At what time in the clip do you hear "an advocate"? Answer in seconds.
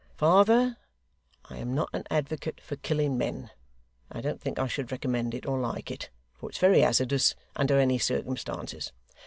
1.93-2.59